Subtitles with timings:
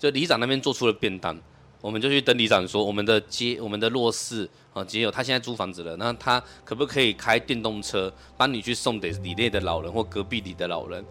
[0.00, 1.38] 就里长那边做出了便当，
[1.82, 11.04] 我们就去跟里长说，我们的街，我们的弱势啊街友，他现在租房子了，那他可不可以开电动车帮你去送给里内的老人或隔壁里的老人？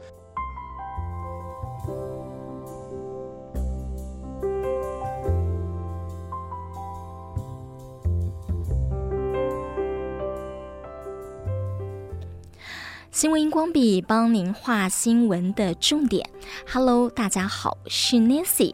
[13.19, 16.29] 新闻荧光笔帮您画新闻的重点。
[16.65, 18.73] Hello，大家好，我是 Nancy。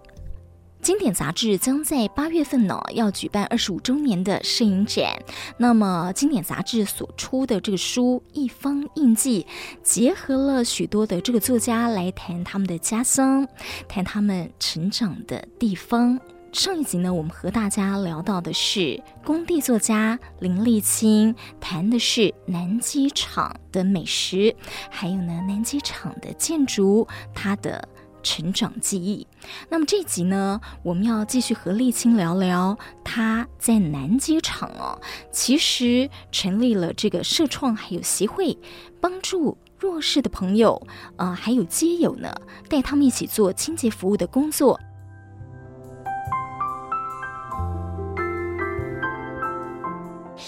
[0.84, 5.20] 经典杂志将在八月份呢要举办二十五周年的摄影展。
[5.58, 9.48] 那么，经典杂志所出的这个书《一方印记》，
[9.82, 13.48] 结合了许多的这个作家来谈他们的家乡，
[13.88, 16.20] 谈他们成长的地方。
[16.56, 24.56] 上一集呢，我们和大家聊到的是工地作家林立青，谈的是南机场的美食，
[24.90, 27.86] 还有呢南机场的建筑，他的
[28.24, 29.28] 成长记忆。
[29.68, 34.98] 那么这集呢，我们要继续和立青聊聊他在南机场哦，
[35.34, 38.58] 其实成立了这个社创还有协会，
[39.02, 40.82] 帮助弱势的朋友，
[41.18, 42.34] 呃，还有街友呢，
[42.70, 44.80] 带他们一起做清洁服务的工作。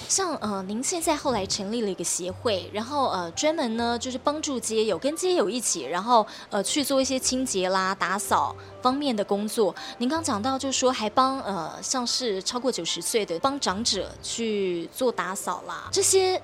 [0.08, 9.76] 像呃，您现在后来成立了一个协会，然后呃，专门呢就是帮助街友跟街友一起，然后呃去做一些清洁啦、打扫方面的工作。
[9.98, 16.42] 您刚讲到就是说还帮呃像是超过九十岁的帮长者去做打扫啦，这些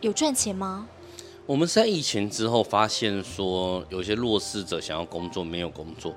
[0.00, 0.86] 有赚钱吗？
[1.46, 6.12] 我们在疫情之后发现说，有些弱势者想要工作没有工作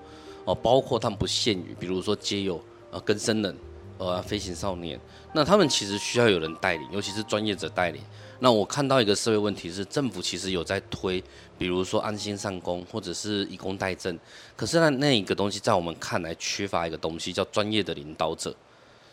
[0.46, 2.60] 哦，包括他们不限于，比如说街友
[2.92, 3.56] 啊、更生人。
[3.98, 5.00] 呃，飞行少年，
[5.34, 8.02] 那他们其实需要有人带领，尤其是专业者带领。
[8.40, 11.24] 那我看到一个社会问题是，政府其实有在推，
[11.58, 14.16] 比如说安心上工或者是以工代賑，
[14.56, 18.56] 可是那那一个东西在我们看来缺乏一个东西，叫专业的领导者，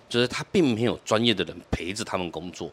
[0.06, 2.70] 就是他并没有专业的人陪着他们工作。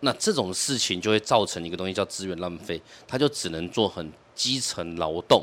[0.00, 5.42] 那这种事情就会造成一个东西叫资源浪费，他就只能做很基层劳动，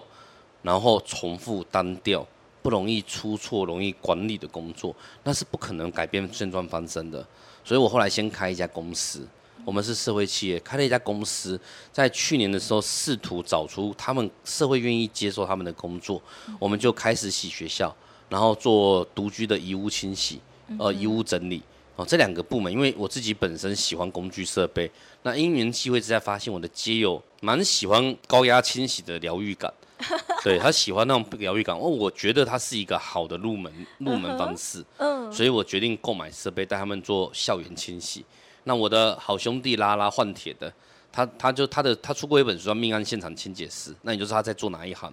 [0.61, 2.25] 然后重复单调。
[2.65, 7.23] 不容易出错、容易管理的工作，那是不可能改变现状翻身的。
[7.63, 9.27] 所以我后来先开一家公司，
[9.63, 11.61] 我们是社会企业，开了一家公司，
[11.91, 16.19] 在去年的时候试图找出他们社会愿意接受他们的工作，
[16.57, 17.95] 我们就开始洗学校，
[18.29, 20.41] 然后做独居的遗物清洗，
[20.79, 21.61] 呃，遗物整理
[21.95, 24.89] 哦，这两个部门，因为我自己本身喜欢工具设备，
[25.21, 29.71] 那因缘际会之下发现我的街友蛮喜欢高压清洗的疗愈感。
[30.44, 38.23] 对，他喜欢那种疗愈感，哦，我觉得它是一个好的入门入门方式，嗯，所以我决定购买设备带他们做校园清洗。
[38.66, 40.72] 那我的好兄弟拉拉换铁的，
[41.11, 45.11] 他他就他的他出过一本书叫《命案现场清洁师》，那你就知道他在做哪一行。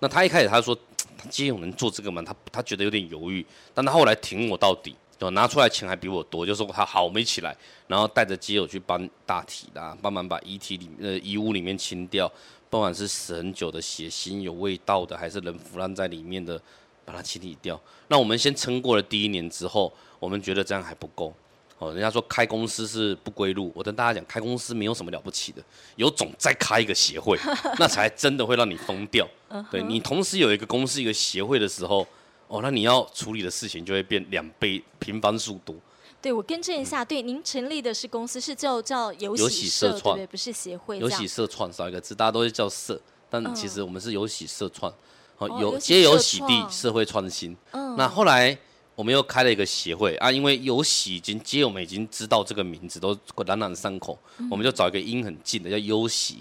[0.00, 0.76] 那他一开始他说
[1.16, 2.22] 他街友能做这个吗？
[2.26, 7.56] 他他觉得有点犹豫，但他后来挺我到底，就拿出来钱还比我多，就说他好，我们一起来，
[7.86, 12.30] 然后带着基友去搬大体啦，帮忙把遗体里呃遗物里面清掉。
[12.74, 16.60] 不管是死很久的血腥有味道的，还是人腐烂在里面的，
[17.04, 17.80] 把它清理掉。
[18.08, 21.32] 那我们先撑过了第一年之后，我们觉得这样还不够。
[21.78, 25.62] 哦，人家说开公司是不归路，我跟大家讲，开公司没有什么了不起的，
[25.94, 27.38] 有种再开一个协会，
[27.78, 29.24] 那才真的会让你疯掉。
[29.70, 32.04] 对，你同时有一个公司一个协会的时候，
[32.48, 35.78] 哦，那你要处理的事情就会变两倍平方速度。
[36.24, 40.26] 对，我更正一下，对，您成立的是公司，是叫叫有喜社，社创，对不对？
[40.28, 40.98] 不是协会。
[40.98, 42.98] 有喜社创少一个字，大家都是叫社，
[43.28, 44.90] 但其实我们是有喜社创，
[45.36, 47.54] 好、嗯、有皆有喜地社会创新。
[47.72, 47.94] 嗯。
[47.96, 48.56] 那后来
[48.94, 53.14] 我们又开了一个协会啊，因为有喜已经街友们已经知道这个名字，都
[53.46, 56.38] 朗朗上口，嗯、我们就找一个音很近的叫优喜，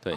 [0.00, 0.16] 对，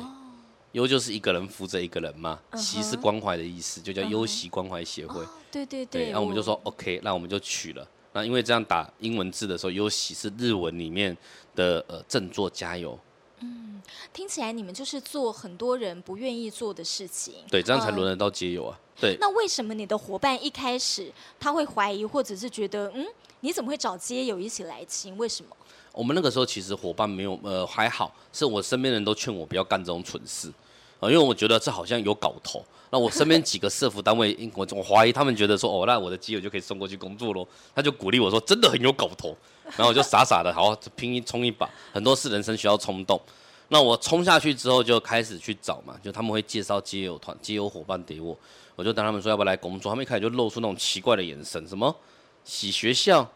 [0.74, 5.30] 优、哦、就是一个人扶着一个人嘛，喜、嗯、是关怀的意思，就叫优喜关怀协会、嗯。
[5.52, 6.12] 对对对。
[6.12, 7.88] 那我们就说 OK，那我们就取了。
[8.14, 11.16] 那因为这样打英文字的时候，优喜是日文里面
[11.56, 12.98] 的呃振作加油。
[13.40, 13.82] 嗯，
[14.12, 17.36] 听起来你们就是做很多人不愿意做的事情。
[17.50, 18.78] 对，这样才轮得到街友啊。
[18.78, 19.18] 嗯、对。
[19.22, 23.06] 那为什么你的伙伴一开始他会怀疑，或者是觉得嗯，
[23.42, 25.16] 你怎么会找街友一起来亲？
[25.18, 25.56] 为什么？
[25.92, 30.52] 我们那个时候其实伙伴没有呃还好，是我身边人都劝我不要干这种蠢事。
[31.00, 32.64] 啊，因为我觉得这好像有搞头。
[32.92, 37.48] 那我身边几个社服单位，我我怀疑他们觉得说，哦，那我的基友就可以送过去工作喽。
[37.76, 39.38] 他就鼓励我说，真的很有搞头。
[39.78, 41.70] 然后我就傻傻的，好拼一冲一把。
[41.94, 43.22] 很多事人生需要冲动。
[43.68, 48.36] 那我冲下去之后，就开始去找嘛，就他们会介绍基友团、基友伙伴给我。
[48.76, 51.96] 我就当他们说要不要来工作，他们一开始就露出那种奇怪的眼神，什么
[52.44, 53.30] 洗学校、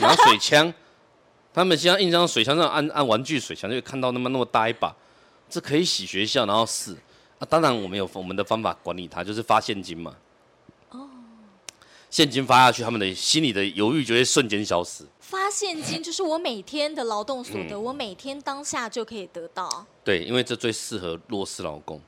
[0.00, 0.72] 拿水枪。
[1.52, 4.94] 他们先印象水枪上按按玩具水枪，就看到那么那么大一把，
[5.48, 6.96] 这可以洗学校，然后是。
[7.40, 10.14] 啊，当然我们有我们的方法管理它，就是发现金嘛。
[10.90, 11.08] 哦，
[12.10, 15.04] 现金发下去，他们的心里的犹豫就会瞬间消失。
[15.18, 19.86] 发现金就是我每天的劳动所得，嗯、我每天当下就可以得到。
[20.04, 21.98] 对，因为这最适合弱势劳工。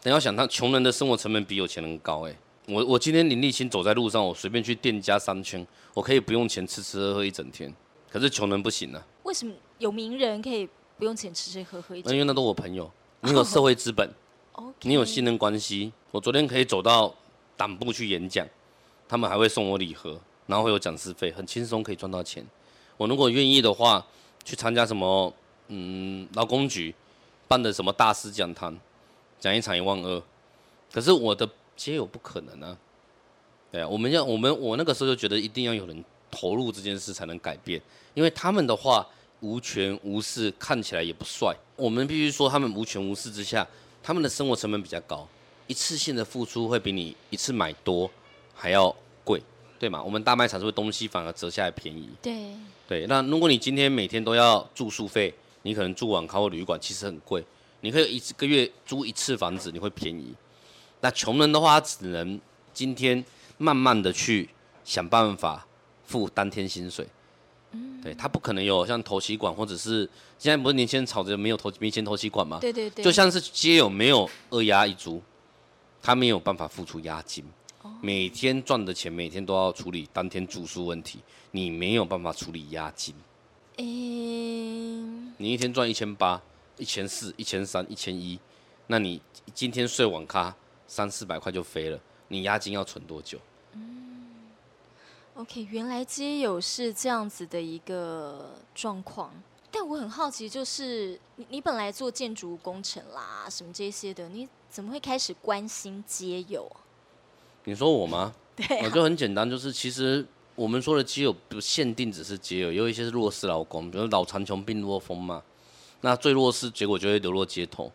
[0.00, 2.28] 等要想，他穷人的生活成本比有钱人高。
[2.28, 2.38] 哎，
[2.68, 7.74] 我我今天林立清走在路上，我随便去店家商圈，我可以不用钱吃吃喝喝一整天。
[8.08, 9.04] 可是穷人不行啊。
[9.24, 12.14] 为什么有名人可以不用钱吃吃喝喝一整天？
[12.14, 12.88] 因为那都我朋友，
[13.22, 14.08] 你有社会资本。
[14.82, 17.12] 你有信任关系，我昨天可以走到
[17.56, 18.46] 党部去演讲，
[19.08, 22.46] 他们还会送我礼盒，然后会有讲师费，很轻松可以赚到钱。
[22.96, 24.06] 我如果愿意的话，
[24.44, 25.32] 去参加什么
[25.66, 26.94] 嗯劳工局
[27.48, 28.78] 办的什么大师讲堂，
[29.40, 30.22] 讲一场一万二。
[30.92, 32.78] 可是我的皆有不可能啊，
[33.72, 37.82] 对啊，我们要我们我那个时候就觉得一定要有人投入这件事才能改变，
[38.14, 39.04] 因为他们的话
[39.40, 41.52] 无权无势，看起来也不帅。
[41.74, 43.66] 我们必须说他们无权无势之下。
[44.08, 45.28] 他们的生活成本比较高，
[45.66, 48.10] 一次性的付出会比你一次买多
[48.54, 48.88] 还要
[49.22, 49.38] 贵，
[49.78, 50.02] 对吗？
[50.02, 52.08] 我们大卖场是不是东西反而折下来便宜？
[52.22, 52.54] 对
[52.88, 53.06] 对。
[53.06, 57.44] 那如果你今天每天都要住宿费，你可能住网咖或旅馆，其实很贵。
[57.82, 60.32] 你可以一个月租一次房子，你会便宜。
[61.02, 62.40] 那穷人的话，只能
[62.72, 63.22] 今天
[63.58, 64.48] 慢慢的去
[64.86, 65.66] 想办法
[66.06, 67.06] 付当天薪水。
[67.72, 72.58] 嗯，对，他不可能有像投期管，或者是现在不是年轻人吵着没有投没钱投期管吗？
[72.60, 75.22] 对对对，就像是街友没有二押一租，
[76.00, 77.44] 他没有办法付出押金，
[77.82, 81.18] 哦、每天赚的钱每天都要处理当天住宿问题，
[81.50, 83.14] 你没有办法处理押金。
[83.76, 86.40] 欸、你一天赚一千八、
[86.78, 88.38] 一千四、一千三、一千一，
[88.86, 89.20] 那你
[89.54, 90.54] 今天睡网咖
[90.86, 93.38] 三四百块就飞了，你押金要存多久
[95.38, 99.32] ？OK，原来街友是这样子的一个状况，
[99.70, 106.68] 但我很好奇，就是你你本来做建筑工程啦，什么这些的，你怎么会开始关心街友？
[107.62, 108.34] 你说我吗？
[108.56, 110.26] 对、啊，我就很简单，就是其实
[110.56, 115.40] 我们说的街友不限定只是街友，有一些是弱势劳工，比如老残穷病弱风嘛，
[116.00, 117.92] 那最弱势结果就会流落街头，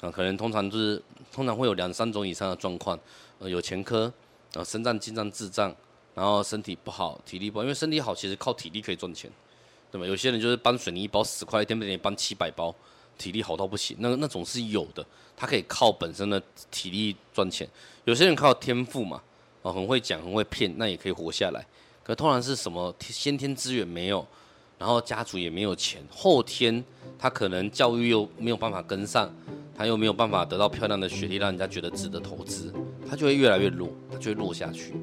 [0.00, 1.02] 啊，可能通常就是
[1.32, 2.96] 通常会有两三种以上的状况，
[3.40, 4.12] 呃，有前科，
[4.52, 5.74] 啊，身障、精障、智障。
[6.14, 9.30] 然后身体不好，体力不好，因为身体好其实靠体力可以赚钱，
[9.90, 10.06] 对吧？
[10.06, 12.74] 有些人就是搬水泥一包十块，一天被你搬七百包，
[13.18, 15.04] 体力好到不行，那那种是有的，
[15.36, 16.40] 他可以靠本身的
[16.70, 17.68] 体力赚钱。
[18.04, 19.20] 有些人靠天赋嘛，
[19.62, 21.66] 啊，很会讲，很会骗，那也可以活下来。
[22.02, 24.24] 可通常是什么先天资源没有，
[24.78, 26.84] 然后家族也没有钱，后天
[27.18, 29.34] 他可能教育又没有办法跟上，
[29.76, 32.72] 他又没有办法得到漂亮的学历，让人家觉得值得投资，
[33.08, 34.94] 他就会越来越弱，他就会弱下去。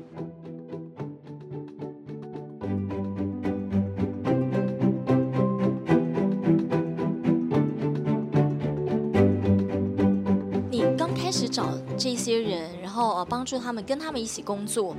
[13.41, 14.95] 帮助他们，跟他们一起工作，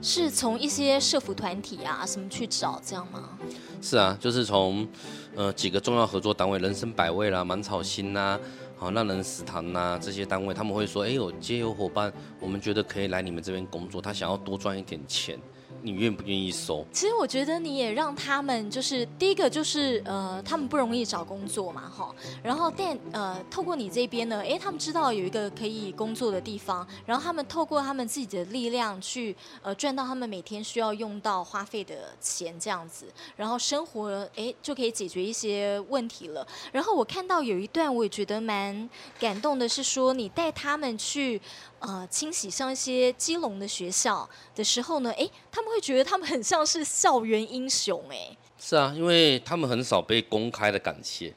[0.00, 3.38] 是从一些社服团体啊什么去找这样吗？
[3.82, 4.88] 是啊，就是从
[5.36, 8.40] 呃几个重要合作单位，人生百味啦、满草心呐、
[8.78, 12.10] 好让人食堂呐这些单位，他们会说，哎呦，街友伙伴，
[12.40, 15.38] 我们觉得可以来你们这边工作，他想要多赚一点钱。
[15.84, 16.82] 你愿不愿意收？
[16.90, 22.12] 其实我觉得你也让他们就是第一个就是呃，他们不容易找工作嘛，哈。
[22.42, 36.46] 然后但呃，透过你这边呢，诶，他们知道有一个可以工作的地方，然后他们透过他们自己的力量去呃赚到他们每天需要用到花费的钱这样子，然后生活诶就可以解决一些问题了。
[36.72, 38.88] 然后我看到有一段我也觉得蛮
[39.20, 41.38] 感动的，是说你带他们去。
[41.86, 48.34] 呃，清洗像一些基隆的学校的时候呢，哎，他们会觉得他们很像是校园英雄，哎。
[48.58, 51.34] 是啊，因为他们很少被公开的感谢，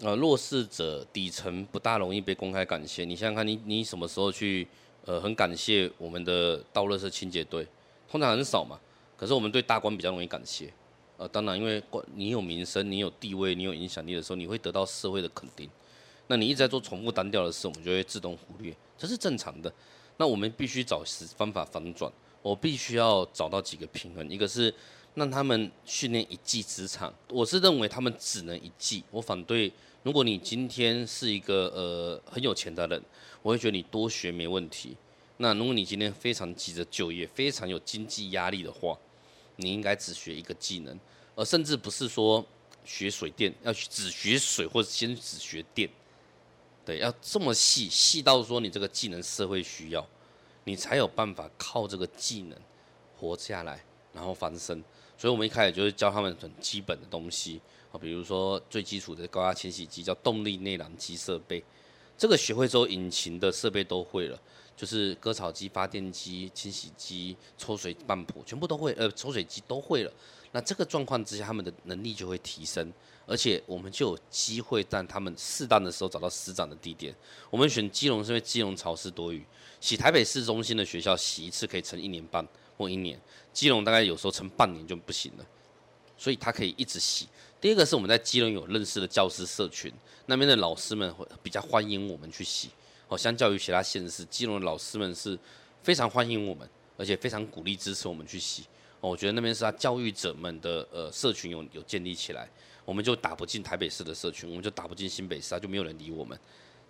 [0.00, 3.04] 呃，弱势者底层不大容易被公开感谢。
[3.04, 4.68] 你想想看，你你什么时候去
[5.04, 7.66] 呃很感谢我们的道乐社清洁队？
[8.08, 8.78] 通常很少嘛。
[9.16, 10.72] 可是我们对大官比较容易感谢，
[11.16, 11.82] 呃，当然因为
[12.14, 15.68] 你有名声、你有地位、你有影响力的时候，你会得到社会的肯定。
[16.30, 18.72] 那你一直在做重复单调的事，我们就会自动忽略。
[18.96, 19.72] 这是正常的，
[20.16, 21.02] 那我们必须找
[21.36, 22.10] 方法反转。
[22.40, 24.72] 我必须要找到几个平衡，一个是
[25.14, 27.12] 让他们训练一技之长。
[27.30, 29.72] 我是认为他们只能一技，我反对。
[30.04, 33.02] 如果你今天是一个呃很有钱的人，
[33.42, 34.96] 我会觉得你多学没问题。
[35.38, 38.96] 那如果你今天非常急着就业，非常有经济压力的话，
[39.56, 40.96] 你应该只学一个技能，
[41.34, 42.46] 而甚至不是说
[42.84, 45.90] 学水电要只学水，或者先只学电。
[46.98, 50.06] 要这么细，细到说你这个技能社会需要，
[50.64, 52.58] 你才有办法靠这个技能
[53.16, 54.82] 活下来，然后翻身。
[55.16, 57.60] 所以我们一开始就是教他们很基本的东西
[57.92, 61.62] 啊，比如说最基础的高压清洗机叫动力内燃机设备，
[62.16, 64.40] 这个学会之后，引擎的设备都会了，
[64.74, 70.12] 就是割草机、发电机、清洗机、抽水半谱，全部都会，呃，抽水机都会了。
[70.52, 72.92] 那这个状况之下，他们的能力就会提升，
[73.30, 77.14] 而且我们就有机会在他们适当的时候找到施展的地点。
[77.48, 79.44] 我们选基隆是因为基隆潮湿多雨，
[79.80, 82.44] 洗台北市中心的学校洗一次可以撑一年半
[82.76, 83.16] 或一年，
[83.52, 85.46] 基隆大概有时候撑半年就不行了，
[86.18, 87.28] 所以它可以一直洗。
[87.60, 89.92] 第二个是我们在基隆有认识的教师社群，
[90.26, 92.70] 那边的老师们会比较欢迎我们去洗
[93.06, 95.38] 哦，相较于其他县市，基隆的老师们是
[95.84, 98.64] 非常欢迎我们，而且非常鼓励支持我们去洗。
[99.00, 102.46] 哦我觉得那边是他教育者们的呃社群有有建立起来，
[102.90, 106.36] 我们就打不进台北市的社群，我们就打不进新北市，他就没有人理我们，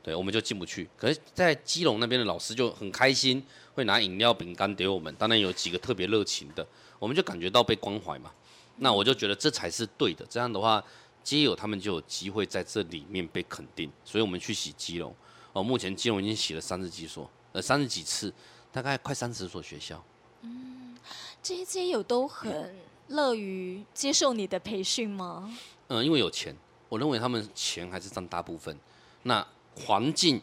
[0.02, 0.88] 对，我们就进不去。
[0.96, 6.66] 可是，在基隆那边的老师就很开心，会拿饮料饼干给我们，当然有几个特别热情的，
[6.98, 8.32] 我们就感觉到被关怀嘛。
[8.76, 10.82] 那我就觉得这才是对的，这样的话，
[11.22, 15.14] 基友他们就有机会在这里面被肯定，所以我们去洗基隆。
[15.52, 18.32] 哦，目前基隆已经洗了三十几所，呃，三十几次，
[18.72, 20.02] 大概快三十所学校。
[20.40, 20.96] 嗯。
[21.42, 22.74] 这些街友都很
[23.08, 25.54] 乐于接受你的培训吗？
[25.92, 26.56] 嗯，因为有钱，
[26.88, 28.76] 我认为他们钱还是占大部分。
[29.24, 29.44] 那
[29.74, 30.40] 环境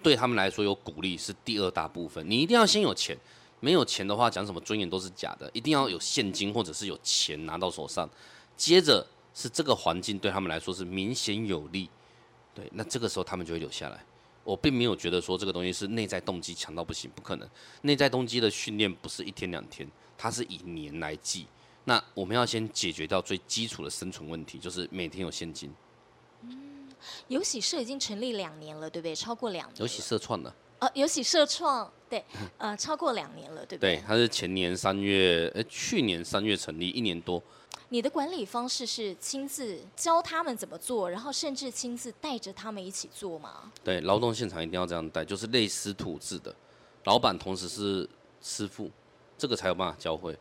[0.00, 2.24] 对他们来说有鼓励是第二大部分。
[2.30, 3.18] 你一定要先有钱，
[3.58, 5.50] 没有钱的话，讲什么尊严都是假的。
[5.52, 8.08] 一定要有现金或者是有钱拿到手上，
[8.56, 11.90] 接着是这个环境对他们来说是明显有利。
[12.54, 14.04] 对，那这个时候他们就会留下来。
[14.44, 17.48] 我并没有觉得说这个东西是内在动机强到不行，不可能。
[17.82, 21.46] 内在动机的训练不是一天两天，它是以年来计。
[21.84, 25.72] 那我们要先解决掉最基础的生存问题，就是每天有现金。
[26.42, 26.88] 嗯，
[27.28, 29.14] 有喜社已经成立两年了，对不对？
[29.14, 29.76] 超过两年。
[29.78, 30.52] 有喜社创的。
[30.80, 32.22] 呃，有喜社创，对，
[32.58, 33.96] 呃，超过两年了，对不对？
[33.96, 37.42] 对，它是前年三月，呃，去年三月成立，一年多。
[37.90, 43.70] 你的管理方式是亲自教他们怎么做，然后甚至亲自带着他们一起做吗？
[43.84, 46.54] 对，劳动现场一定要这样带，就是类师徒制的，
[47.04, 48.08] 老板同时是
[48.42, 48.90] 师傅，
[49.38, 50.36] 这个才有办法教会。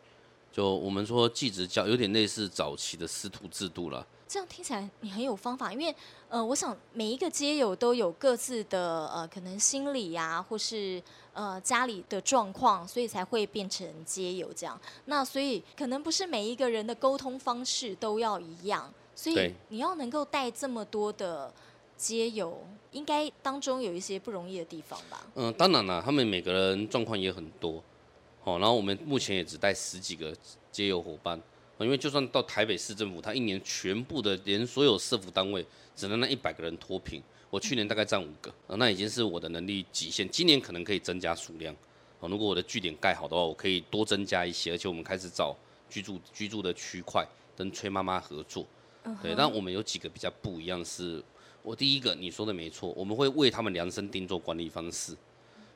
[0.53, 4.05] 就我们说继职教，有点类似早期的师徒制度了。
[4.27, 5.93] 这样听起来你很有方法，因为
[6.29, 11.01] 呃，我想每一个街友都有各自的呃，可能心理呀、啊，或是
[11.33, 14.79] 呃家里的状况，所以才会变成街友这样。
[15.05, 21.51] 那所以可能不是每一个人的沟通方式都要一样，所以你要能够带这么多的
[21.97, 25.21] 街友，应该当中有一些不容易的地方吧？
[25.35, 27.83] 嗯、呃，当然了，他们每个人状况也很多，
[28.43, 30.35] 哦，然后我们目前也只带十几个
[30.71, 31.41] 街友伙伴。
[31.79, 37.21] 因为就算到台北市政府，他一年全部的连所有社服单位只能让一百个人脱贫。
[37.49, 40.27] 我去年大概占五个，那已经是我的能力极限。
[40.29, 41.75] 今年可能可以增加数量，
[42.21, 44.71] 如果我的据点盖好的话，我可以多增加一些。
[44.71, 45.53] 而且我们开始找
[45.89, 48.65] 居住居住的区块跟崔妈妈合作。
[49.21, 51.21] 对，但我们有几个比较不一样，是
[51.63, 55.13] 我第一个你说的没错，我们会为他们量身定做管理方式。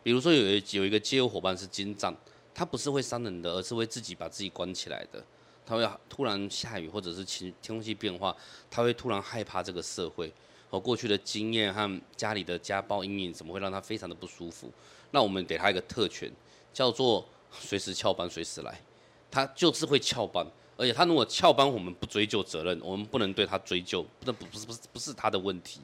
[0.04, 2.16] 比如说有一有一个街友伙伴是精障，
[2.58, 5.24] 他不是会伤人的，而是会自己把自己关起来的。
[5.64, 8.36] 他会突然下雨，或者是天天气变化，
[8.72, 10.34] 他会突然害怕这个社会。
[10.70, 14.72] 和过去的经验和家里的家暴阴影，怎么会让他非常的不舒服？
[15.12, 16.32] 那我们给他一个特权，
[16.74, 18.82] 叫做随时翘班，随时来。
[19.30, 20.44] 他就是会翘班，
[20.78, 25.80] 而且他如果翘班，我们不追究责任，我们不能对他追究，那不不是不是不是他的问题。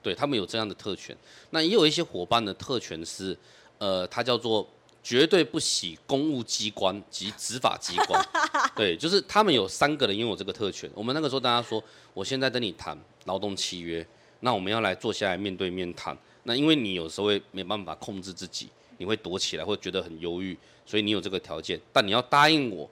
[0.00, 1.16] 对，他们有这样的特权。
[1.50, 3.36] 那也有一些伙伴的特权是，
[3.78, 4.64] 呃，他叫做。
[5.04, 8.26] 绝对不洗公务机关及执法机关，
[8.74, 10.90] 对，就是他们有三个人拥有这个特权。
[10.94, 11.82] 我们那个时候大家说，
[12.14, 14.04] 我现在跟你谈劳动契约，
[14.40, 16.16] 那我们要来坐下来面对面谈。
[16.44, 20.56] 那因为你有时候会没办法控制自己，你会躲起来，会觉得很忧郁，
[20.86, 21.78] 所以你有这个条件。
[21.92, 22.88] 但你要答应我，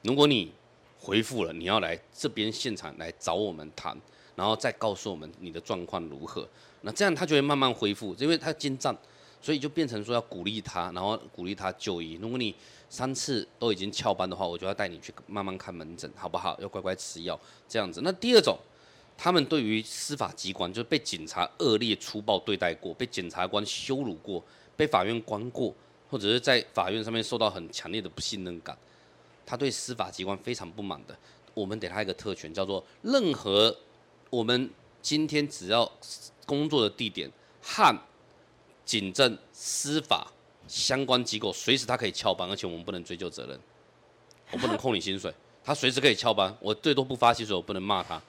[0.00, 0.50] 如果你
[0.98, 3.94] 回复了，你要来这边现场来找我们谈，
[4.34, 6.48] 然后再告诉我们你的状况如何。
[6.80, 8.96] 那这样他就会慢慢恢复，因为他精湛。
[9.42, 12.16] 所以就变成说要鼓励他，然后鼓励他就医。
[12.22, 12.54] 如果你
[12.88, 16.56] 三次都已经翘班的话，我就要带你去慢慢看门诊，好不好？
[16.60, 18.00] 要乖乖吃药，这样子。
[18.04, 18.56] 那第二种，
[19.18, 24.40] 他们对于司法机关就是被警察恶劣粗暴对待过，被检察官羞辱过，
[24.76, 25.74] 被法院关过，
[26.08, 28.78] 或者是在法院上面受到很强烈的不信任感，
[29.44, 31.16] 他对司法机关非常不满的。
[31.54, 33.76] 我们给他一个特权，叫做任何
[34.30, 34.70] 我们
[35.02, 35.90] 今天只要
[36.46, 37.28] 工作的地点
[37.60, 37.98] 和。
[38.84, 40.26] 警政、司法
[40.66, 43.58] 相关机构随时他可以翘班，而且我们不能追究责任，
[44.50, 45.32] 我不能扣你薪水，
[45.64, 48.20] 他随时可以翘班，我最多不发薪水，我不能骂他，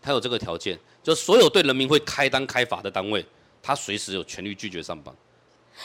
[0.00, 3.24] 他有这个条件，就所有对人民会开单开罚的单位，
[3.62, 5.14] 他随时有权利拒绝上班。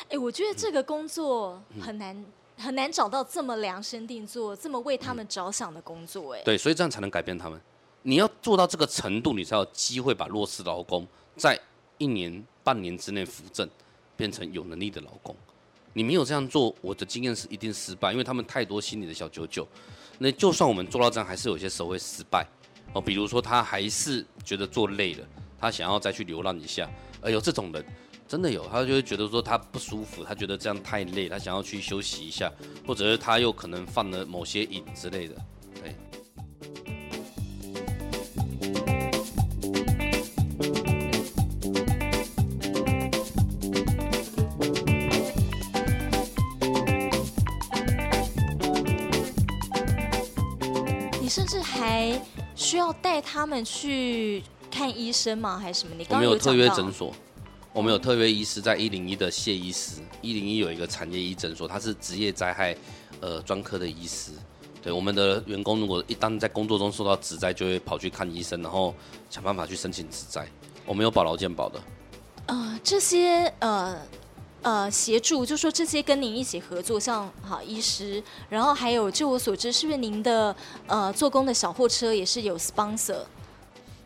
[0.10, 2.26] 哎，我觉得这个工作很难、嗯、
[2.58, 7.60] 很难找到这么量身定做、这么为他们着想的工作，哎，对，所以这样才能改变他们。
[8.04, 11.60] 你要做到这个程度，你才有机会把弱势劳工在
[11.98, 13.70] 一年半年之内扶正。
[14.22, 15.36] 变成有能力的老公，
[15.94, 19.68] 你没有这样做，我的经验是一定失败，因为他们太多心里的小九九。
[20.20, 22.48] 那就算我们做到这样，还是有些时候会失败
[22.94, 23.02] 哦。
[23.02, 25.28] 比如说他还是觉得做累了，
[25.60, 26.88] 他想要再去流浪一下。
[27.22, 27.84] 哎呦，这种人
[28.28, 32.52] 真的有，他就会觉得说他不舒服，他觉得这样太累，他想要去休息一下，
[32.86, 35.36] 或者是他又可能犯了某些瘾之类的。
[53.32, 55.58] 他们去看医生吗？
[55.58, 55.96] 还是什么？
[55.98, 57.14] 你刚刚有特约诊所，
[57.72, 62.76] 我们有特约医师在一零一的谢医师，一零一有一个产业医诊所，他是职业灾害
[63.22, 64.34] 呃专科的医师。
[64.84, 68.94] 对，我们的员工如果一旦在工作中受到职灾，就会跑去看医生，然后
[69.30, 70.46] 想办法去申请职灾。
[70.86, 71.80] 我们有保劳健保的。
[72.48, 73.96] 呃，这些呃。
[74.62, 83.24] 呃，协助就说这些跟您一起合作，像好医师，然后还有，据我所知，是不是您的呃做工的小货车也是有 sponsor？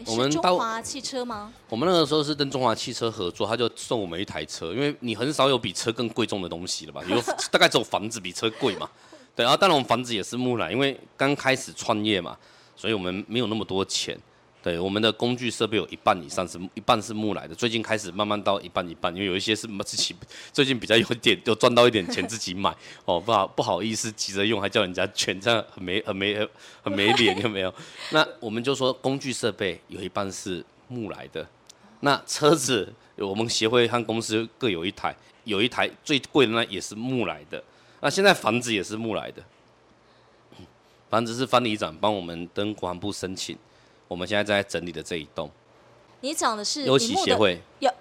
[0.05, 1.51] 我们中华汽车吗？
[1.69, 7.01] 我们那个时候是跟中华汽车合作，他就送我们一台车，因为你很少有比车更贵重的东西了吧？
[7.07, 7.19] 有
[7.51, 8.89] 大概只有房子比车贵嘛？
[9.35, 12.37] 对，然后当然我们房子也是木兰，因为刚开始创业嘛，
[12.75, 14.17] 所以我们没有那么多钱。
[14.65, 20.15] 对，我们的工具设备有一半以上是一半是木来的，最近开始慢慢到一半一半，因为有一些是自己
[20.51, 26.49] 最近比较有点，就赚到一点钱自己买哦，不好不好意思急着用，还叫人家卷，这样很没很没
[26.81, 27.71] 很没脸，有没有？
[28.09, 31.47] 那我们就说工具设备有一半是木来的，
[31.99, 37.63] 那车子我们协会和公司各有一台，有一台最贵的那也是木来的，
[38.01, 39.43] 那现在房子也是木来的，
[41.11, 43.55] 房子是翻里长帮我们跟国防部申请。
[44.07, 45.49] 我们现在在整理的这一栋，
[46.21, 47.91] 你讲的是游喜协会，有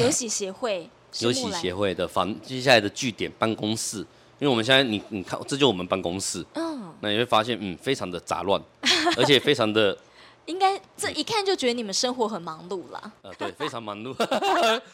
[0.00, 0.88] 优喜协会，
[1.20, 8.60] 游喜 协会的房接下来的据点办公室，因为我们现在你你看，这就是我们办公室，嗯，那你会发现，嗯，非常的杂乱，
[9.16, 9.96] 而且非常的，
[10.46, 14.12] 应该这一看就觉得你们生活很忙碌啦，呃，对，非常忙碌，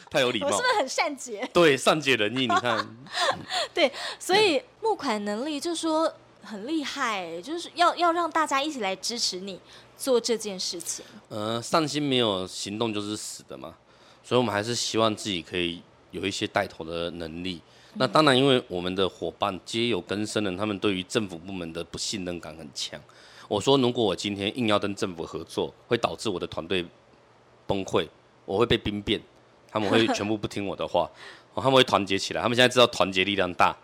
[0.09, 1.49] 太有礼貌，我是不是很善解？
[1.51, 2.87] 对，善解人意，你看，
[3.73, 9.59] 对，所以募款能力就是说很厉害，就是要要让大家一起来支持你。
[9.97, 13.75] 做这件事情，呃，上心没有行动就是死的嘛，
[14.23, 17.61] 所以我们还是希望自己可以有一些带头的能力。
[17.93, 22.99] 嗯、那当然，因为我们的伙伴皆有根生人，他们对于政府部门的不信任感很强。
[23.47, 26.83] 我说，如果我今天硬要跟政府合作，会导致我的团队
[27.67, 28.07] 崩溃，
[28.45, 29.21] 我会被兵变，
[29.69, 31.07] 他们会全部不听我的话，
[31.53, 32.41] 他们会团结起来。
[32.41, 33.77] 他们现在知道团结力量大，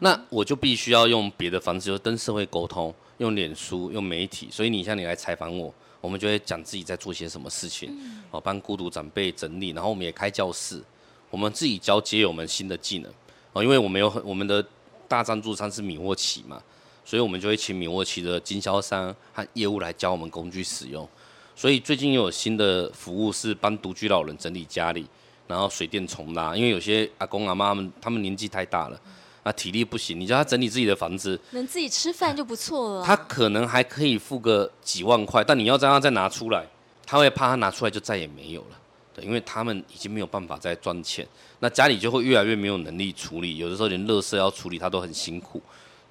[0.00, 2.94] 那我就必须要用别的方式，就跟社会沟通。
[3.18, 7.88] 用脸书，用媒体，所以你像你来采访我，我们就会讲自己在做些什么事情，
[8.32, 10.82] 哦、嗯，帮孤独长辈整理，然后我们也开教室，
[11.30, 13.12] 我们自己教街友们新的技能，
[13.52, 14.66] 哦，因为我们有很我们的
[15.06, 16.60] 大赞助商是米沃奇嘛，
[17.04, 21.08] 所以我们就会请米沃奇的经销商和业务来教我们工具使用，
[21.54, 25.06] 所以最近又有新的服务是帮独居老人整理家里，
[25.46, 29.00] 然后水电重拉，因为有些阿公阿妈他们他们年纪太大了。
[29.44, 33.04] 啊，体力不行，你叫他整理自己的房子，能自己吃饭就不错了。
[33.04, 36.66] 他可能还可以付个几万块，但你要让他再拿出来，
[37.04, 38.78] 他会怕他拿出来就再也没有了。
[39.14, 41.28] 对，因为他们已经没有办法再赚钱，
[41.60, 45.62] 那家里就会越来越没有能力处理，有的时候连垃圾要处理他都很辛苦。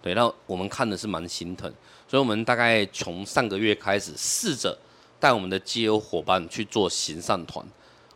[0.01, 1.67] 对，那我们看的是蛮心疼，
[2.07, 4.77] 所以我们大概从上个月开始试着
[5.19, 7.65] 带我们的街友伙伴去做行善团，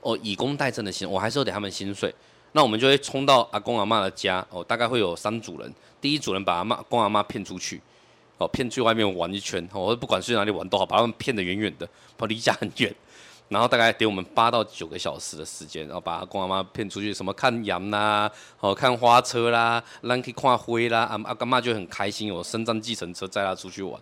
[0.01, 2.13] 哦，以工代赈的行，我还是要给他们薪水。
[2.53, 5.73] 那我们就会冲到阿公阿妈的家哦，大概会有三组人。
[5.99, 7.81] 第一组人把阿妈、公阿妈骗出去，
[8.37, 12.93] 哦，骗去外面玩一圈，哦，不管去哪里玩都好，把他们骗得远远的，跑离家很远。
[13.49, 18.29] 然后大概给我们八到九个小时的时间，然后把阿公阿妈骗出去，什么看羊啦，
[18.59, 23.99] 哦，看花车啦，让去看花啦，阿阿公阿妈就很开心，有身障计程车载他出去玩。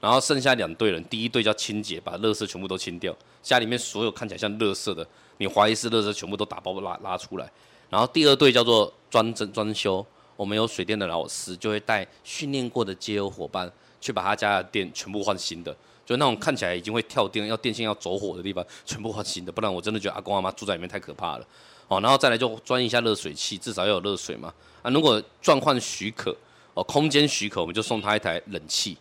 [0.00, 5.06] 然后剩下两队人，第一队叫清洁，把垃圾全部都清掉，家里面所有看起来像垃圾的，
[5.38, 7.50] 你怀疑是垃圾，全部都打包拉拉出来。
[7.90, 10.04] 然后第二队叫做装整装修，
[10.36, 13.70] 我们有水电的老师就会带训练过的街友伙伴
[14.00, 15.74] 去把他家的电全部换新的，
[16.04, 21.46] 就那种看起来已经会跳电、要电线要走火的地方全部换新的，不然我真的觉得阿公阿妈住在里面太可怕了。
[21.88, 24.52] 哦，然后再来就装一下热水器，至少要有热水嘛。
[24.82, 26.36] 啊，如果状况许可，
[26.74, 28.98] 哦，空间许可，我们就送他一台冷气。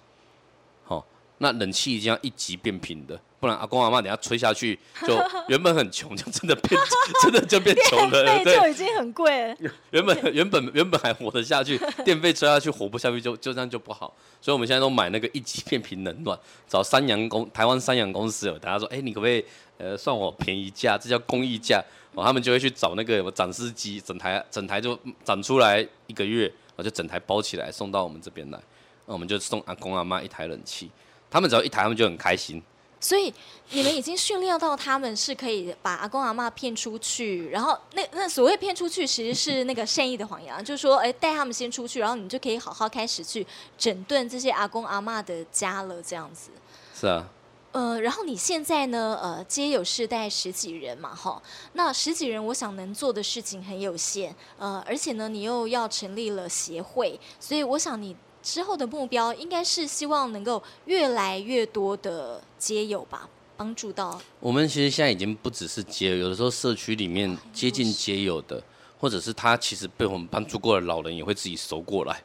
[0.86, 1.06] 好，
[1.40, 6.80] 那冷气一定要一级变频的，不然阿公阿妈等下吹下去， 就原本很穷，就真的变
[7.22, 8.44] 真的就变穷了。
[8.44, 9.56] 对，就已经很贵了。
[9.92, 14.14] 原本原本原本还活得下去， 电费吹下去活不下去就，就就这样就不好。
[14.42, 19.44] 所以我们现在都买那个一级变频冷暖，找三洋公台湾三洋公司有，大家说，哎、欸，你可不可以
[19.78, 20.98] 呃算我便宜价？
[20.98, 21.84] 这叫公益价。
[22.16, 28.60] 哦，他们就会去找那个有展示机，整台整台就展出来一个月，我就整台包起来送到我们这边来。
[29.06, 30.90] 那我们就送阿公阿妈一台冷气，
[31.30, 32.60] 他们只要一台，他们就很开心。
[33.00, 33.34] 所以
[33.70, 43.46] 你们已经训练到他们是可以把阿公阿妈骗出去，然后那那所谓骗出去，其实是那个善意的谎言，就是说，哎，带他们先出去，然后你就可以好好开始去
[43.78, 46.50] 整顿这些阿公阿妈的家了，这样子。
[46.94, 47.30] 是啊。
[47.74, 49.20] 呃，然后你现在呢？
[49.22, 51.40] 呃，街友是带十几人嘛，哈。
[51.74, 54.34] 那十几人，我想能做的事情很有限。
[54.58, 58.16] 呃，而且呢，你又要成立了协会，所以我想你
[58.48, 64.22] 之后的目标应该是希望能够越来越多的街友吧，帮助到。
[64.40, 68.64] 我们其实现在已经不只是街友，有的时候社区里面接近街友的，
[68.98, 72.24] 或者是他其实被我们帮助过的老人，也会自己收过来。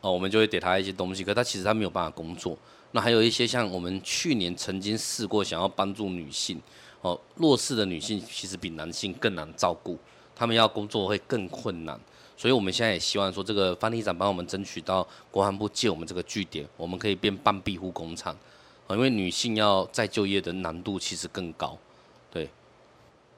[0.00, 2.56] 哦，我们就会给他一些东西，可他其实他没有办法工作。
[2.92, 6.58] 那还有一些像我们去年曾经试过想要帮助女性，
[7.02, 9.98] 哦，弱势的女性其实比男性更难照顾，
[10.34, 12.00] 他们要工作会更困难，
[12.38, 18.32] 所以我们现在也希望说，这个范里长帮我们争取到国防部借我们这个据点，我们可以变半庇护工厂，
[18.86, 21.76] 啊，因为女性要再就业的难度其实更高，
[22.30, 22.48] 对。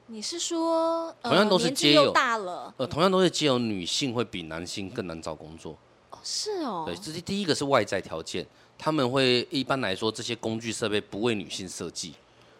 [0.05, 5.75] 你是说，同样都是街友，大了，呃，同样都是街友，女性会比男性更难找工作。
[6.11, 6.83] 哦，是哦。
[6.85, 8.45] 对，这是第一个是外在条件。
[8.77, 12.13] 他们会一般来说，这些工具设备不为女性设计，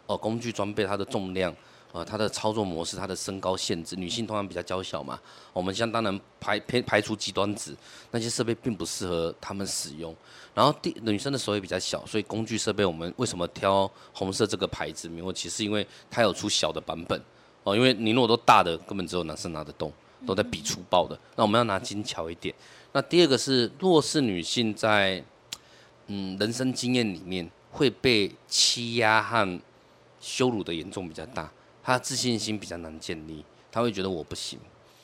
[0.06, 1.54] 哦，工具装备它的重量，
[1.92, 5.20] 啊，它的操作模式，它的身高限制，女性通常比较娇小嘛，
[5.54, 7.76] 我们相当然排排排除极端值，
[8.12, 10.16] 那些设备并不适合他们使用。
[10.54, 15.08] 然后第女生的手也比较小，所以工具设备我们为什么挑红色这个牌子？
[15.10, 17.22] 没有，其实因为它有出小的版本，
[17.64, 19.92] 哦，因为你如果都大的，根本只有男生拿得动，
[20.26, 22.54] 都在比粗暴的，那我们要拿精巧一点。
[22.94, 25.24] 那第二个是弱势女性在。
[26.14, 29.60] 嗯，人生经验里面会被欺压和
[30.20, 31.50] 羞辱的严重比较大，
[31.84, 34.60] 他自信心比较难建立，他会觉得我不行。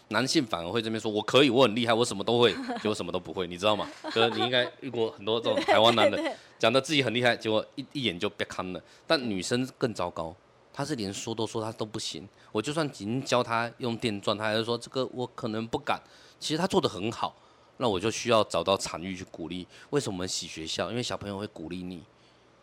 [0.09, 3.85] 男性反而会这边说我可以，我很厉害，我什么都会，结果什么都不会，你知道吗？
[4.13, 8.81] 哥，你应该遇过很多这种台湾男人， 讲的自己很厉害，结果一一眼就被坑了。
[9.05, 10.33] 但女生更糟糕，
[10.71, 16.01] 她是连说都说她都不行，我就算已经教她用电钻，她还是说这个我可能不敢。
[16.39, 17.35] 其实她做的很好。
[17.79, 19.67] 那我就需要找到场域去鼓励。
[19.91, 20.89] 为什么我们洗学校？
[20.89, 22.01] 因为小朋友会鼓励你。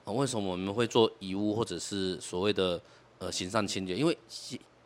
[0.05, 2.83] 啊，为什么我们会做遗物或者是所谓的
[3.19, 3.95] 呃行善清洁？
[3.95, 4.17] 因为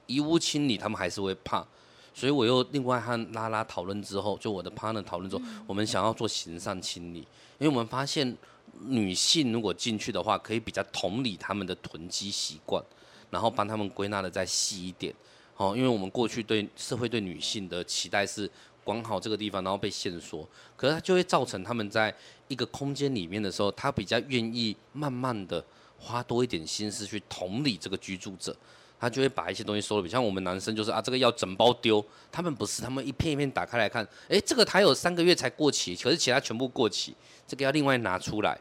[0.07, 1.67] 遗物清理他们还是会怕。
[2.15, 7.19] 所以我又另外和拉拉讨论之后，就我的 partner 讨论之后，我们想要做行善清理，
[7.59, 8.37] 因为我们发现
[8.81, 12.83] 女性如果进去的话，可以比较同理他们的囤积习惯，
[13.31, 15.15] 然后帮他们归纳的再细一点。
[15.57, 18.51] 哦，因为我们过去对社会对女性的期待是。
[18.85, 22.15] 管好这个地方，然后被限缩，可是它就会造成他们在
[22.47, 25.63] 一个空间里面的时候，他比较愿意慢慢的
[25.99, 28.55] 花多一点心思去同理这个居住者，
[28.99, 30.03] 他就会把一些东西收了。
[30.03, 37.15] 比像我们男生就是啊，这个要整包丢，他们不是，他们一片一片打开来看，哎，这个还有三个月才过期，可是其他全部过期，
[37.47, 38.59] 这个要另外拿出来，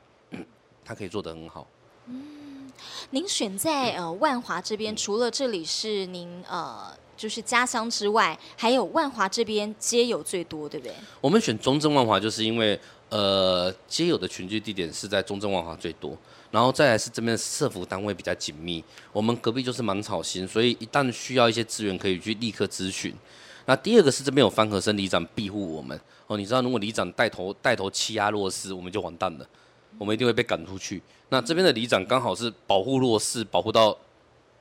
[0.83, 1.67] 他可以做得很好。
[2.07, 2.71] 嗯，
[3.11, 6.95] 您选在呃万华这边，除了这里是您呃。
[7.17, 10.93] 就是家乡之外，还有万华这边街友最多，对不对？
[11.19, 16.15] 我们选中正万华，就是因为呃街友的群聚地点是在中正万华最多，
[16.51, 18.83] 然后再来是这边的社福单位比较紧密。
[19.11, 23.13] 我们隔壁就是芒草心，所以一旦需要一些资源，可以去立刻咨询。
[23.65, 29.45] 那第二个是这边有方和生里长庇护我们哦，你知道如果里长带头带头欺压弱势，我们就完蛋了，
[29.97, 31.01] 我们一定会被赶出去。
[31.29, 33.97] 那这边的里长刚好是保护弱势，保护到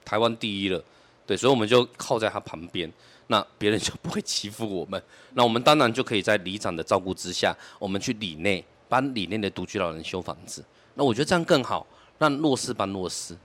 [0.05, 0.83] 台湾第一了。
[1.25, 2.93] 对，所以我们就靠在他旁边，
[3.29, 5.01] 那别人就不会欺负我们。
[5.35, 10.65] 那我们当然就可以在里长的照顾之下，我们去里内帮里内的独居老人修房子。
[10.97, 11.87] 那我觉得这样更好，
[12.19, 13.37] 让弱势帮弱势。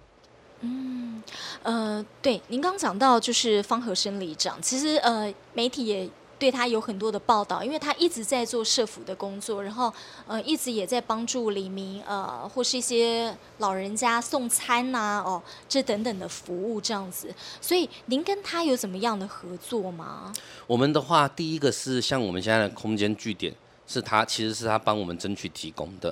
[0.61, 1.21] 嗯，
[1.61, 6.09] 呃，对，您刚讲到就是方和生里长，其实呃，媒体也。
[6.41, 9.93] 对他有很多的报道，因为他一直在做社福的工作，然后
[10.25, 20.33] 呃一直也在帮助李明呃或是一些老人家送餐呐、啊、哦这等等的服务这样子，所以您跟他有怎么样的合作吗？
[20.65, 23.53] 我们的话，第一个是像我们现在的空间据点，
[23.85, 26.11] 是他其实是他帮我们争取提供的。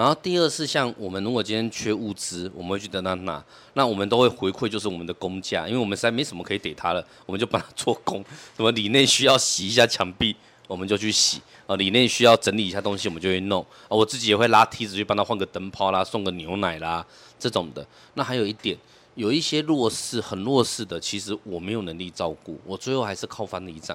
[0.00, 8.24] 然后第二是像我们如果今天缺物资，我们会去等他拿，那我们都会回馈就是我们的工价，因为我们实在没什么可以给他了，我们就帮他做工。
[8.56, 10.34] 什么里内需要洗一下墙壁，
[10.66, 11.42] 我们就去洗。
[11.66, 13.60] 啊，里面需要整理一下东西，我们就会弄。
[13.60, 17.06] 啊，我自己也会拉梯子去帮他换个灯泡啦，送个牛奶啦
[17.38, 17.86] 这种的。
[18.14, 18.74] 那还有一点，
[19.16, 23.94] 有一些弱势、很弱势的，其实我没有能力照顾，我最后还是靠翻里长。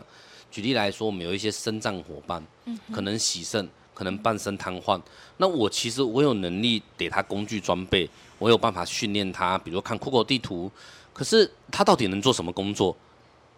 [0.52, 2.46] 举例来说，我们有一些身障伙伴，
[2.94, 5.02] 可能洗肾，可能半身瘫痪。
[5.38, 10.72] 那我其实我有能力给他工具装备，我有办法训练他，比如看酷狗地图。
[11.12, 12.96] 可是他到底能做什么工作？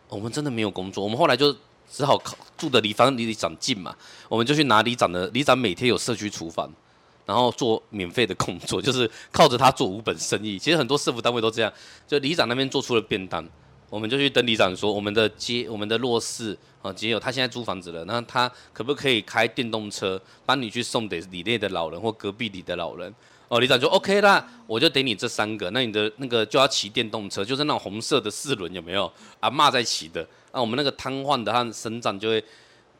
[0.08, 1.04] 我们真的没有工作。
[1.04, 1.54] 我们后来就
[1.91, 3.93] 只好靠住的离反正离里长近嘛，
[4.30, 5.28] 我们就去拿里长的。
[5.30, 6.71] 里长每天有社区厨房，
[7.26, 10.58] 然后做免费的工作，就是靠着他做五本生意。
[10.58, 11.73] 其实很多社福单位都这样，
[12.08, 13.43] 就里长那边做出了便当。
[13.89, 23.13] 我们就去登里长说，我们的街，我们的弱势啊，街友他现在租房子了，那他可不可以开电动车帮你去送给里内的老人或隔壁里的老人？
[23.47, 29.10] 哦，里长就 OK 啦，我就给你这三个，那你的那个就要骑电动车，就是那种红色的四轮有没有？
[29.39, 32.43] 阿嬷在骑的，那我们那个瘫痪的和身长就会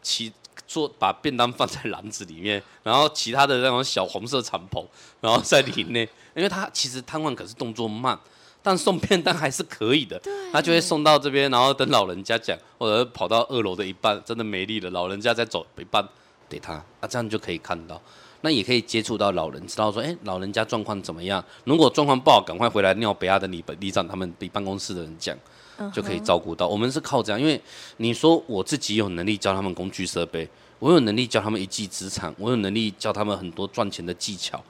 [0.02, 0.32] 骑
[0.66, 4.86] 做把便当放在篮子里面，然后其他的那种小红色敞篷，
[5.20, 8.18] 然后在里面，因为他其实瘫痪可是动作慢。
[8.68, 16.06] 但送便当还是可以的，他就会送到这边，然后等老人家讲，或者跑到二楼的一半，真的没力了，老人家再走一半
[16.50, 18.02] 给他，啊，这样就可以看到，
[18.42, 21.42] 那也可以接触到老人，知道说，哎，老人家状况怎么样？
[21.64, 25.34] 如果状况不好，赶快回来尿北亚的里里长他们比办公室的人讲，
[25.94, 26.68] 就可以照顾到。
[26.68, 27.62] 我们是靠这样，因为
[27.96, 30.46] 你说我自己有能力教他们工具设备，
[30.80, 34.62] 我有能力教他们一技之长，我有能力教他们很多赚钱的技巧，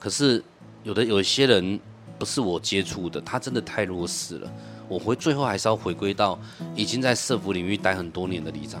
[0.00, 0.42] 可是
[0.82, 1.78] 有的有一些人。
[2.18, 4.50] 不是我接触的，他真的太弱势了。
[4.88, 6.38] 我回最后还是要回归到
[6.74, 8.80] 已经在社福领域待很多年的里长。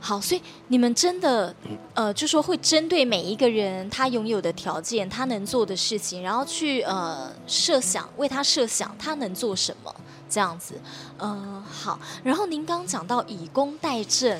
[0.00, 1.54] 好，所以你们真的，
[1.98, 9.92] 呃，就说会针对每一个人他拥有的条件，他能做的事情，然后去呃设想，为他设想他能做什么，
[10.30, 10.80] 这样子，
[11.16, 11.98] 呃，好。
[12.22, 14.38] 然后您刚讲到以工代赈。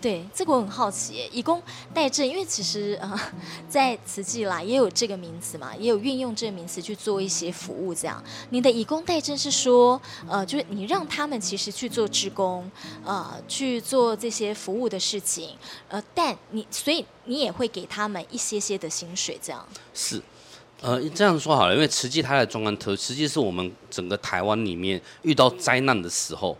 [0.00, 1.60] 对，这个我很好奇，以工
[1.92, 3.18] 代賑，因为其实呃，
[3.68, 7.92] 在慈济啦也有这个名词嘛，也有运用这个名词去做一些服务。
[7.92, 12.70] 这样，你的以工代賑是说，呃，就是你让他们其实去做职工，
[13.04, 15.56] 呃，去做这些服务的事情，
[15.88, 19.66] 呃，但你所以你也会给他们一些些的薪水，这样。
[19.92, 20.22] 是，
[20.80, 26.56] 呃，这样说好了，因为慈济它的专案特，实际是我们整个台湾里面遇到灾难的时候。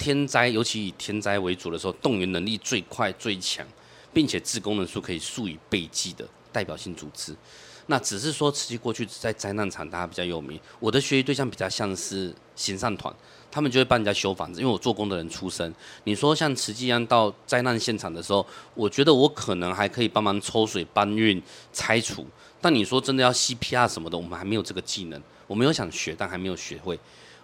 [0.00, 3.64] 天灾，尤其以天灾为主的时候，动员能力最快最强，
[4.14, 7.36] 并且志工人数可以数以倍计的代表性组织。
[7.86, 10.58] 那只是说，慈济过去在灾难场大家比较有名。
[10.78, 13.14] 我的学习对象比较像是行善团，
[13.50, 14.60] 他们就会帮人家修房子。
[14.60, 21.42] 因为我做工的人出身，你说像慈济一样到灾难现场的时候，我觉得我可能还可以帮忙抽水、搬运、
[21.74, 22.24] 拆除。
[22.60, 25.20] 但你说真的要 CPR 什么的，我们还没有这个技能。
[25.46, 26.98] 我没有想学，但还没有学会。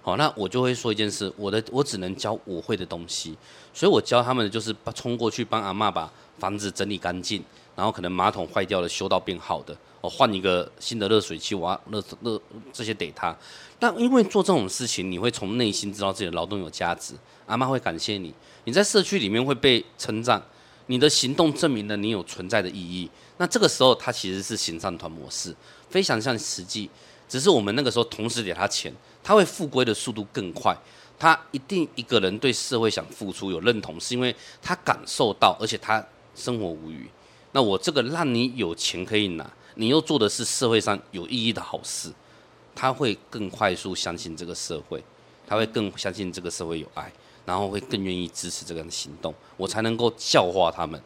[0.07, 3.37] 好，那我就会说一件事，我的我只能教我会的东西，
[3.75, 7.43] 所以我教他们的就是冲过去帮阿嬷把房子整理干净，
[7.75, 12.41] 然后可能马桶坏掉了修到变好的，我换一个新的热水器，我热热
[12.73, 13.37] 这些给他。
[13.81, 17.15] 那因为做这种事情，你会从内心知道自己的劳动有价值，
[17.47, 20.41] 阿嬷会感谢你，你在社区里面会被称赞，
[20.87, 23.11] 你的行动证明了你有存在的意义。
[23.39, 25.53] 那这个时候，他其实是行善团模式，
[25.91, 26.89] 非常像实际，
[27.29, 28.93] 只是我们那个时候同时给他钱。
[29.23, 30.73] 他会复归的速度更快，
[31.19, 36.01] 他一定一个人对社会想付出有认同，是因为他感受到，而且他
[36.37, 37.11] 生活无余。
[37.51, 42.13] 那我这个让你有钱可以拿，你又做的是社会上有意义的好事，
[42.73, 45.03] 他会更快速相信这个社会，
[45.45, 47.11] 他会更相信这个社会有爱，
[47.45, 51.03] 然后会更愿意支持这个人的行动，我才能够教化他们。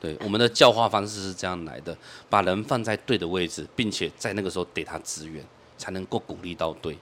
[0.00, 1.94] 对，我们的教化方式是这样来的，
[2.30, 5.44] 把人放在对的位置，并且在那个时候给他资源，
[5.78, 6.98] 才能够鼓励到对。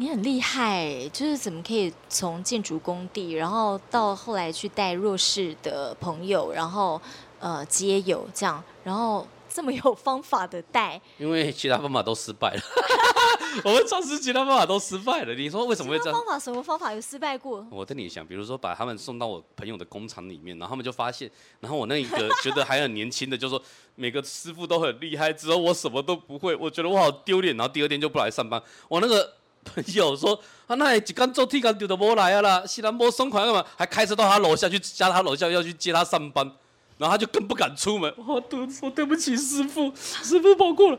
[0.00, 7.02] 你很厉害，就是怎么可以从建筑工地，然后到后来去带弱势的朋友，然后
[7.40, 9.26] 呃街友这样，然后
[9.58, 11.00] 这么有方法的带？
[11.18, 12.62] 因为其他方法都失败了，
[13.64, 15.34] 我们尝试其他方法都失败了。
[15.34, 16.12] 你说为什么会这样？
[16.14, 17.66] 方法什么方法有失败过？
[17.68, 23.60] 我跟你讲，比如说把他们送到我朋友的工厂里面，然后他们就发现，然后我那一个觉得还很年轻的就说
[23.96, 28.62] 每个师傅都很厉害，只有我什么都不会，我觉得我好丢脸，然后第二天就不来上班。
[28.86, 29.32] 我那个。
[29.64, 33.62] 朋友说：“啊，那几刚做铁干丢的无来啊啦，西兰波松款干嘛？
[33.76, 36.50] 还开车到他楼下去，加他楼下要去接他上班，
[36.98, 38.12] 然后他就更不敢出门。
[38.26, 40.98] 我对，我对不起师傅，师傅跑过了。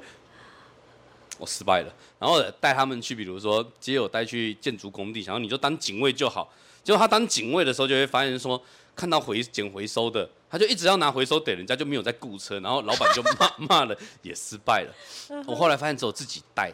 [1.37, 1.93] 我失败了。
[2.17, 6.51] 然后带他们去，比如说街友带去建筑工地，然后你就当警卫就好。
[6.83, 8.61] 结果他当警卫的时候，就会发现说，
[8.95, 15.43] 看到回捡回收的，他就一直要拿回收点，人家就没有在雇车，然后老板就骂 骂了，也失败了。
[15.45, 16.73] 我后来发现只有自己带，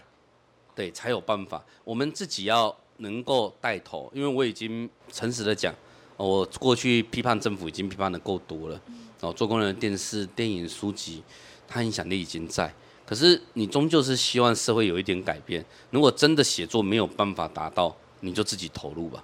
[0.76, 1.64] 对，才有办法。
[1.84, 5.74] 我们自己要能够带头，因为我已经诚实的讲，
[6.18, 8.82] 我过去批判政府已经批判的够多了。
[9.26, 11.24] 哦，做工人的电视、电影、书籍，
[11.68, 12.74] 它影响力已经在。
[13.06, 15.64] 可是你终究是希望社会有一点改变。
[15.92, 19.24] 如果真的写作没有办法达到，你就自己投入吧。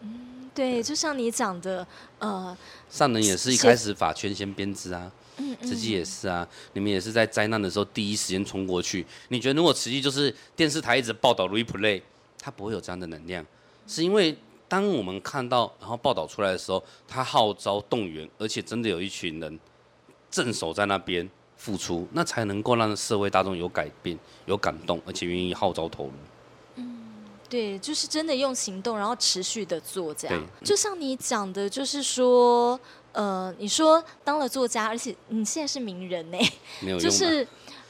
[0.00, 1.86] 嗯，对，就像你讲的，
[2.18, 2.56] 呃，
[2.88, 9.04] 上人也是一开始法圈先编织啊，嗯，慈济也是啊，你们也是在灾难的时候第一时间冲过去。
[9.28, 12.00] 你觉得如果慈济就是电视台一直报道 replay，
[12.40, 13.44] 它不会有这样的能量，
[13.86, 14.34] 是因为
[14.68, 19.58] 当我们看到然后报道出来的时候，他号召动员，而且真的有一群人
[20.30, 21.28] 镇守在那边。
[21.60, 26.12] 付出，那才能够让社会大众有改变、有感动，而且愿意号召投入。
[26.76, 30.46] 嗯，对，就是真的用行动，然后持续的做这样。
[30.62, 32.78] 就像你讲的，就是说，
[33.10, 36.38] 呃，你说当了作家，而且你现在是名人 呢，
[37.00, 37.44] 就是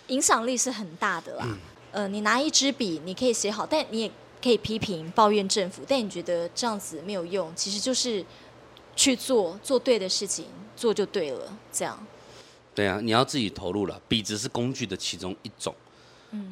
[0.06, 1.44] 影响力是很大的啦。
[1.44, 1.58] 嗯、
[1.92, 4.10] 呃，你拿一支笔，你可以写好，但你也
[4.42, 8.24] 可以批评、抱怨政府，但你觉得这样子没有用，其实就是
[8.94, 10.46] 去做做对的事情，
[10.76, 11.98] 做就对了，这样。
[12.74, 14.00] 对啊，你要自己投入了。
[14.06, 15.74] 笔只是工具的其中一种，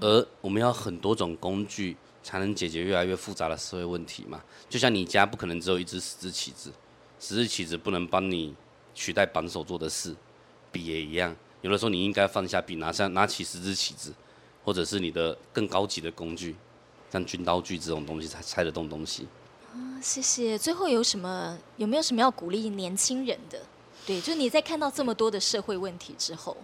[0.00, 4.42] 而我们要很多种工具才能解决越来越复杂的社会问题嘛。
[4.68, 6.72] 就像你家不可能只有一只十字棋子，
[7.20, 8.52] 十字棋子不能帮你
[8.92, 10.12] 取代扳手做的事，
[10.72, 11.34] 笔也一样。
[11.62, 14.12] 有的时候你应该放下笔，拿上拿起十字棋子，
[14.64, 16.56] 或者是你的更高级的工具，
[17.10, 19.26] 像军刀锯这种东西才拆得动东西。
[19.72, 20.56] 啊，谢谢。
[20.56, 23.60] 最后有什么有没有什么要鼓励年轻人的？
[24.06, 26.56] 对，就你在看到这么多的社会问题之后，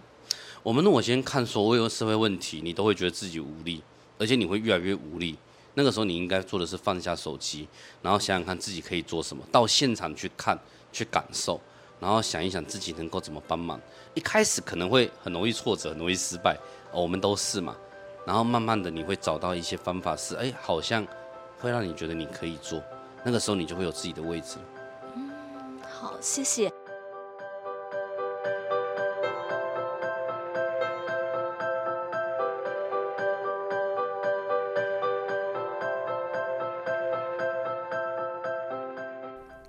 [0.63, 3.83] 我们如果先看所有社会问题，你都会觉得自己无力，
[4.17, 5.37] 而且你会越来越无力。
[5.75, 7.67] 那个时候你应该做的是放下手机，
[8.01, 10.57] 然后想想看自己可以做什么，到现场去看、
[10.91, 11.59] 去感受，
[11.99, 13.79] 然后想一想自己能够怎么帮忙。
[14.13, 16.55] 一开始可能会很容易挫折，很容易失败，
[16.91, 17.75] 哦，我们都是嘛。
[18.25, 21.05] 然后慢慢的你会找到一些方法是，哎，好像
[21.59, 22.81] 会让你觉得你可以做。
[23.23, 24.57] 那个时候你就会有自己的位置。
[25.15, 25.29] 嗯，
[25.89, 26.71] 好，谢谢。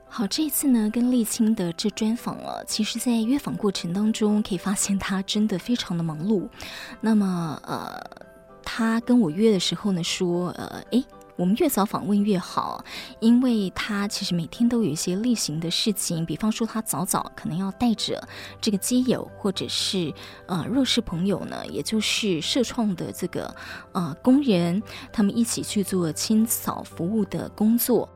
[0.09, 6.49] 好，这一次呢，跟丽青的这专访了，其实，在约访过程当中，可以发现他真的非常的忙碌。
[7.01, 8.01] 那么，呃，
[8.65, 11.05] 他跟我约的时候呢，说，呃，诶，
[11.37, 12.85] 我们越早访问越好，
[13.21, 18.27] 因为他其实每天都有一些例行的事情，比方说，他早早可能要带着
[18.61, 20.13] 这个基友或者是
[20.47, 23.55] 呃弱势朋友呢，也就是社创的这个
[23.93, 28.09] 呃工人，他们一起去做清扫服务的工作。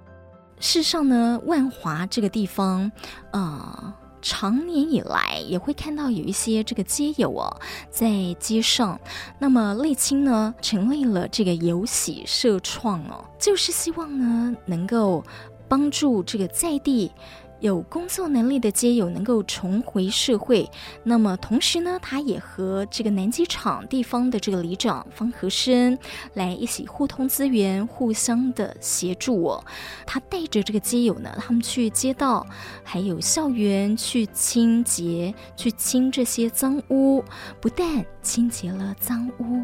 [0.60, 2.90] 事实上呢，万华这个地方，
[3.32, 9.00] 呃，常年以来也会看到有一些这个街友哦，在街上。
[9.38, 15.24] 那么沥青呢，成立了这个游戏社创哦，就是希望呢，能够
[15.68, 17.10] 帮助这个在地。
[17.60, 20.68] 有工作能力的街友能够重回社会，
[21.02, 25.98] 那么同时呢，他也和这个南机场地方的这个里长方和生
[26.34, 29.64] 来一起互通资源，互相的协助哦。
[30.06, 32.46] 他带着这个街友呢，他们去街道
[32.84, 37.24] 还有校园去清洁，去清这些脏污，
[37.60, 39.62] 不但清洁了脏污，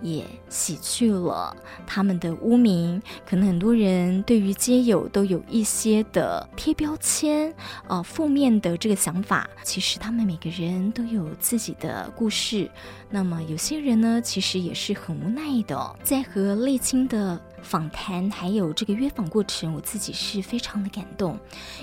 [0.00, 1.54] 也洗去了
[1.86, 3.02] 他们的污名。
[3.28, 7.54] 可能很多人对于街友都有一些的贴标签。
[7.88, 12.70] 呃，负面的这个想法，其实他们每个人都有自己的故事。
[13.10, 15.96] 那么有些人呢，其实也是很无奈的。
[16.02, 21.38] 在和丽青的访谈还有这个约访过程，我自己是非常的感动，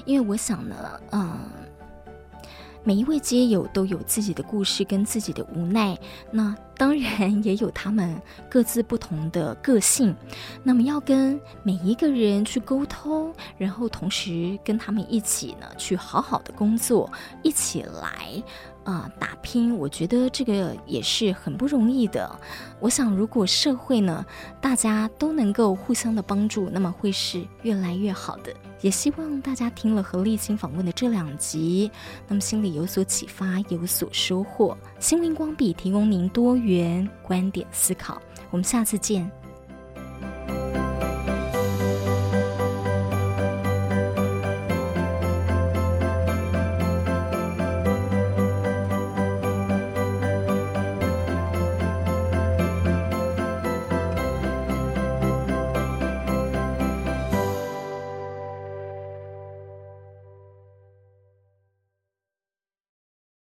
[0.05, 1.39] 因为我想呢，嗯、
[2.83, 5.97] 每一位街友都有自己的故事跟自己的无奈。
[6.31, 10.13] 那当然 也有他们各自不同的个性，
[10.63, 17.09] 那么要跟每一个人去沟通，然后同时跟他们一起呢去好好的工作，
[17.41, 18.43] 一起来。
[18.83, 22.29] 啊、打拼，我觉得这个也是很不容易的。
[22.79, 24.25] 我想，如果社会呢，
[24.59, 28.53] 大家都能够互相的帮助，那么会是越来越好的。
[28.81, 31.89] 也希望大家听了和丽青访问的这两集，
[32.27, 34.77] 那么心里有所启发，有所收获。
[34.99, 39.31] 心灵光笔提供您多元观点思考，我们下次见。